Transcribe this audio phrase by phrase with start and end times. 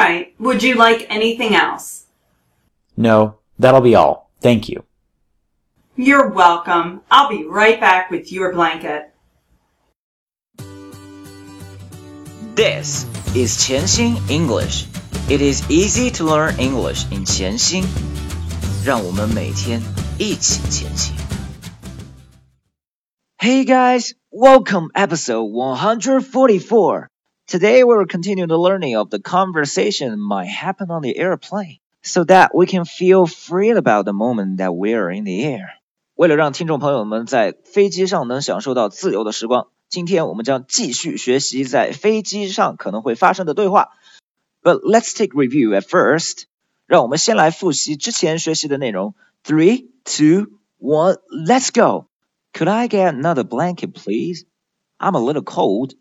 [0.00, 0.34] right.
[0.38, 2.06] Would you like anything else?
[2.96, 4.30] No, that'll be all.
[4.40, 4.84] Thank you.
[5.96, 7.02] You're welcome.
[7.10, 9.12] I'll be right back with your blanket.
[12.54, 14.86] This is 潜心 English.
[15.28, 17.84] It is easy to learn English in 潜心。
[18.84, 19.82] 让我们每天
[20.18, 21.14] 一起前行。
[23.38, 27.08] Hey guys, welcome episode 144.
[27.50, 32.50] Today we'll continue the learning of the conversation might happen on the airplane so that
[32.54, 35.66] we can feel free about the moment that we're in the air.
[36.14, 43.90] 为了让听众朋友们在飞机上能享受到自由的时光，今天我们将继续学习在飞机上可能会发生的对话。
[44.62, 46.44] But let's take review at first.
[46.86, 49.14] 让我们先来复习之前学习的内容。
[49.44, 52.06] Three, two, one, let's go.
[52.52, 54.44] Could I get another blanket, please?
[54.98, 55.94] I'm a little cold.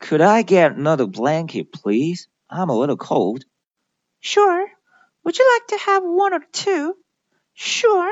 [0.00, 2.28] Could I get another blanket, please?
[2.50, 3.44] I'm a little cold.
[4.20, 4.66] Sure.
[5.24, 6.94] Would you like to have one or two?
[7.54, 8.10] Sure.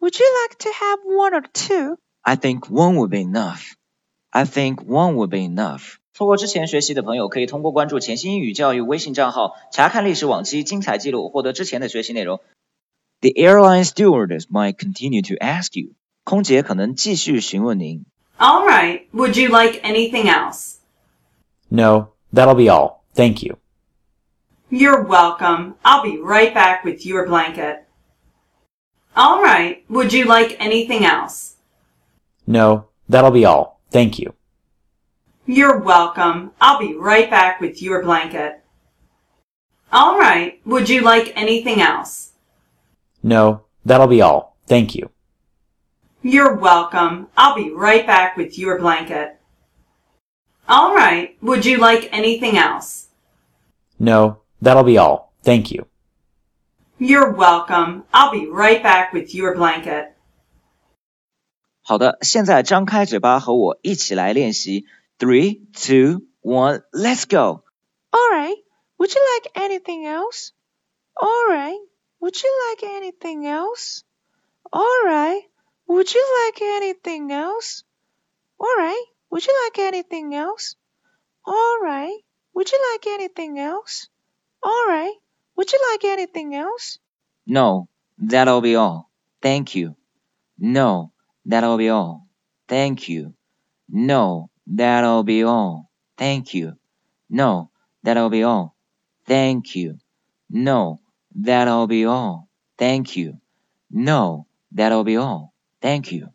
[0.00, 1.96] Would you like to have one or two?
[2.24, 3.76] I think one would be enough.
[4.32, 5.98] I think one would be enough.
[6.14, 12.40] 错过之前学习的朋友，可以通过关注潜心英语教育微信账号查看历史往期精彩记录，获得之前的学习内容。
[13.20, 15.94] The airline stewardess might continue to ask you.
[16.24, 18.06] 空姐可能继续询问您。
[18.38, 19.06] All right.
[19.12, 20.76] Would you like anything else?
[21.71, 23.05] No, that'll be all.
[23.13, 23.57] Thank you.
[24.69, 25.75] You're welcome.
[25.83, 27.87] I'll be right back with your blanket.
[29.15, 29.83] All right.
[29.89, 31.55] Would you like anything else?
[32.45, 33.81] No, that'll be all.
[33.89, 34.33] Thank you.
[35.45, 36.51] You're welcome.
[36.61, 38.61] I'll be right back with your blanket.
[39.91, 40.61] All right.
[40.65, 42.31] Would you like anything else?
[43.23, 44.55] No, that'll be all.
[44.67, 45.09] Thank you.
[46.21, 47.27] You're welcome.
[47.35, 49.40] I'll be right back with your blanket.
[50.68, 51.36] All right.
[51.42, 53.06] Would you like anything else?
[53.98, 55.32] No, that'll be all.
[55.42, 55.86] Thank you.
[56.98, 58.04] You're welcome.
[58.12, 60.12] I'll be right back with your blanket.
[61.82, 64.86] 好的，现在张开嘴巴和我一起来练习。
[65.18, 67.62] Three, two, one, let's go.
[68.10, 68.56] All right.
[68.98, 70.50] Would you like anything else?
[71.14, 71.78] All right.
[72.18, 74.02] Would you like anything else?
[74.72, 75.42] All right.
[75.86, 77.84] Would you like anything else?
[78.58, 79.04] All right.
[79.31, 80.75] Would you like anything else?
[81.45, 82.17] All right.
[82.53, 84.09] Would you like anything else?
[84.61, 85.15] All right.
[85.55, 86.99] Would you like anything else?
[87.47, 87.87] No,
[88.17, 89.09] that'll be all.
[89.41, 89.95] Thank you.
[90.59, 91.13] No,
[91.45, 92.27] that'll be all.
[92.67, 93.33] Thank you.
[93.89, 95.89] No, that'll be all.
[96.17, 96.77] Thank you.
[97.29, 97.71] No,
[98.03, 98.75] that'll be all.
[99.25, 99.97] Thank you.
[100.49, 100.99] No,
[101.33, 102.49] that'll be all.
[102.77, 103.39] Thank you.
[103.89, 105.53] No, that'll be all.
[105.81, 106.27] Thank you.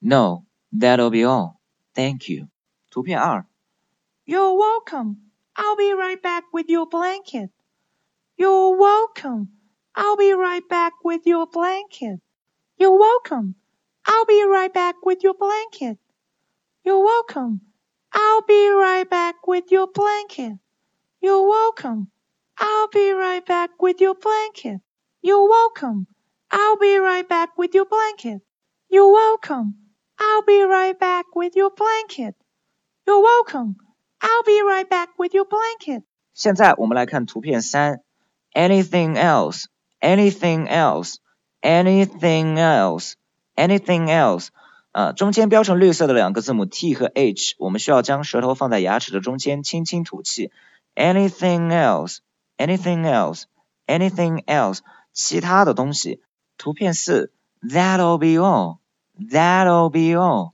[0.00, 1.57] No, that'll be all.
[1.97, 2.47] Thank you.
[2.91, 3.45] 图片二
[4.25, 5.17] You're welcome.
[5.55, 7.51] I'll be right back with your blanket.
[8.37, 9.49] You're welcome.
[9.95, 12.19] I'll be right back with your blanket.
[12.77, 13.55] You're welcome.
[14.05, 15.99] I'll be right back with your blanket.
[16.83, 17.61] You're welcome.
[18.13, 20.53] I'll be right back with your blanket.
[21.21, 22.09] You're welcome.
[22.57, 24.81] I'll be right back with your blanket.
[25.21, 26.07] You're welcome.
[26.51, 28.41] I'll be right back with your blanket.
[28.89, 29.75] You're welcome.
[30.17, 32.35] I'll be right back with your blanket.
[33.05, 33.75] You're welcome.
[34.21, 36.03] I'll be right back with your blanket.
[36.33, 38.01] 现在我们来看图片三，
[38.53, 39.65] anything else,
[39.99, 41.15] anything else,
[41.61, 43.13] anything else,
[43.55, 44.47] anything else，
[44.91, 50.51] 啊，中间标成绿色的两个字母 t 和 h，我们需要将舌头放在牙齿的中间，轻轻吐气。
[50.95, 52.19] anything else,
[52.57, 53.43] anything else,
[53.87, 54.79] anything else，
[55.11, 56.21] 其他的东西。
[56.57, 57.31] 图片四，
[57.61, 58.77] that'll be all,
[59.18, 60.52] That'll be all.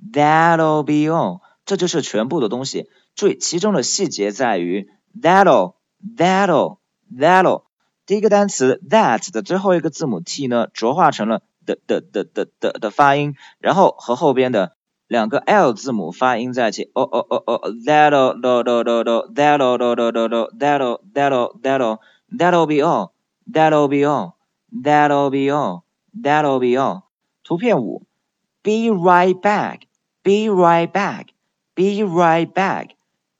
[0.00, 1.40] That'll be all.
[1.66, 2.88] 这就是全部的东西。
[3.14, 4.88] 注意其中的细节在于
[5.20, 5.74] that'll
[6.16, 6.78] that'll
[7.14, 7.64] that'll。
[8.06, 14.76] 第一个单词 that 的最后一个字母 t 呢浊化成了的的的的的的发音，然后和后边的
[15.08, 16.90] 两个 l 字母发音在一起。
[16.94, 18.94] 哦哦哦哦 that'll that'll
[19.34, 21.98] that'll that'll that'll that'll
[22.30, 23.12] that'll be all.
[23.52, 24.36] That'll be all.
[24.72, 25.82] That'll be all.
[26.22, 27.02] That'll be all.
[27.42, 28.05] 图片五。
[28.66, 29.82] ，be right back.
[30.24, 31.28] Be right back.
[31.76, 32.88] Be right back.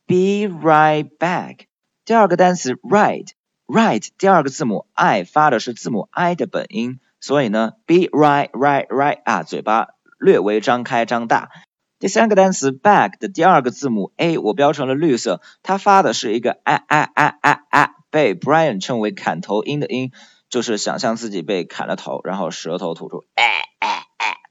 [0.07, 1.67] Be right back。
[2.05, 3.31] 第二个单词 right.
[3.67, 9.89] Right 第二个字母 i 发的是字母 i 的本音，所以呢，be right right right 啊，嘴巴
[10.21, 11.51] 略微张开张大。
[11.99, 20.13] 第三个单词 back 的第二个字母 a 我标成了绿色，它发的是一个哎哎哎哎哎，被 Brian 称为砍头音的音，
[20.49, 23.45] 就是想象自己被砍了头，然后舌头吐出哎
[23.81, 24.06] 哎哎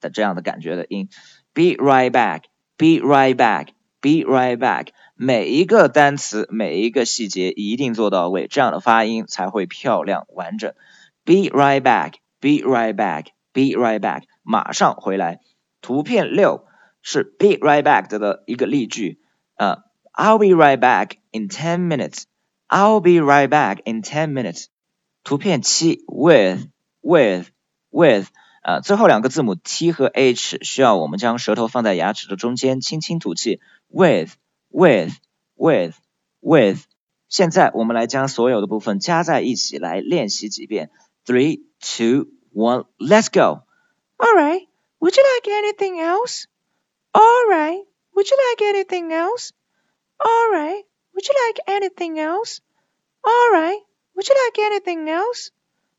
[0.05, 1.09] 的这样的感觉的音。
[1.53, 2.43] Be right back,
[2.77, 3.69] be right back,
[4.01, 4.89] be right back。
[5.15, 10.73] 每一个单词、每一个细节一定做到位，这样的发音才会漂亮完整。
[11.25, 15.41] Be right back, be right back, be right back，马上回来。
[15.83, 16.67] 图片六
[17.03, 19.21] 是 be right back 的一个例句，
[19.57, 19.83] 呃，
[20.13, 22.25] I'll be right back in ten minutes.
[22.69, 24.67] I'll be right back in ten minutes.
[25.23, 26.69] 图片七 with
[27.03, 27.49] with
[27.91, 28.29] with，
[28.65, 33.61] 呃，最后两个字母 t 和 h 需要我们将舌头放在牙齿的中间，轻轻吐气。
[33.89, 34.33] with
[34.71, 35.13] with
[35.57, 35.95] with
[36.41, 36.81] with。
[37.29, 40.91] 现在我们来将所有的部分加在一起来练习几遍。
[41.25, 43.63] Three, two, one, let's go.
[44.19, 44.67] All right.
[45.01, 46.45] Would you like anything else?
[47.13, 47.85] All right.
[48.15, 49.53] Would you like anything else?
[50.19, 50.85] All right.
[51.15, 52.61] Would you like anything else?
[53.23, 53.81] All right.
[54.15, 55.51] Would you like anything else?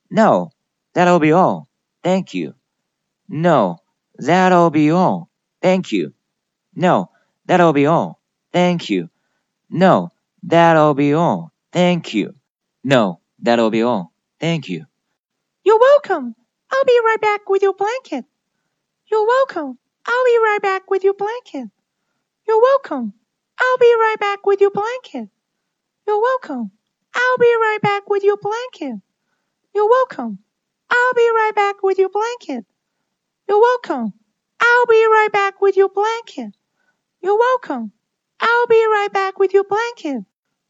[0.09, 0.51] No,
[0.94, 1.68] that'll be all.
[2.06, 2.55] Thank you.
[3.29, 3.81] No,
[4.17, 5.29] that'll be all.
[5.61, 6.14] Thank you.
[6.73, 7.11] No,
[7.47, 8.20] that'll be all.
[8.53, 9.11] Thank you.
[9.69, 10.12] No,
[10.44, 11.50] that'll be all.
[11.73, 12.37] Thank you.
[12.85, 14.12] No, that'll be all.
[14.38, 14.87] Thank you.
[15.64, 16.37] You're welcome.
[16.70, 18.25] I'll be right back with your blanket.
[19.11, 19.76] You're welcome.
[20.06, 21.69] I'll be right back with your blanket.
[22.47, 23.14] You're welcome.
[23.59, 25.29] I'll be right back with your blanket.
[26.06, 26.70] You're welcome.
[27.17, 29.02] I'll be right back with your blanket.
[29.75, 30.45] You're welcome.
[30.89, 32.65] I'll be right back with your blanket.
[33.48, 34.13] You're welcome.
[34.59, 36.53] I'll be right back with your blanket.
[37.21, 37.92] You're welcome.
[38.39, 40.25] I'll be right back with your blanket.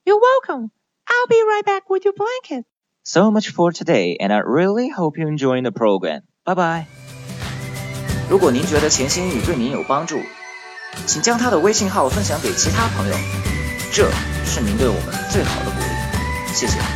[0.06, 0.72] You're welcome.
[1.08, 2.66] I'll be right back with your blanket.
[3.04, 6.22] So much for today, and I really hope you enjoying the program.
[6.46, 6.86] Bye bye.
[8.30, 10.22] 如果您觉得潜心语对您有帮助，
[11.06, 13.16] 请将他的微信号分享给其他朋友，
[13.92, 14.10] 这
[14.46, 16.54] 是您对我们最好的鼓励。
[16.54, 16.95] 谢谢。